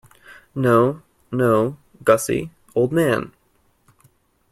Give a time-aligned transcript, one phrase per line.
[0.55, 3.33] No, no, Gussie, old man.